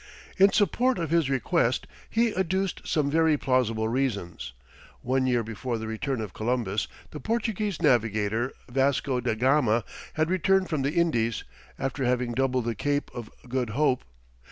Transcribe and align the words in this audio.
In 0.39 0.51
support 0.51 0.97
of 0.97 1.11
his 1.11 1.29
request 1.29 1.85
he 2.09 2.33
adduced 2.35 2.87
some 2.87 3.11
very 3.11 3.37
plausible 3.37 3.87
reasons. 3.87 4.51
One 5.03 5.27
year 5.27 5.43
before 5.43 5.77
the 5.77 5.85
return 5.85 6.21
of 6.21 6.33
Columbus, 6.33 6.87
the 7.11 7.19
Portuguese 7.19 7.79
navigator, 7.79 8.51
Vasco 8.67 9.19
da 9.19 9.35
Gama, 9.35 9.83
had 10.15 10.31
returned 10.31 10.69
from 10.69 10.81
the 10.81 10.93
Indies, 10.95 11.43
after 11.77 12.03
having 12.03 12.33
doubled 12.33 12.65
the 12.65 12.73
Cape 12.73 13.11
of 13.13 13.29
Good 13.47 13.69
Hope. 13.77 14.03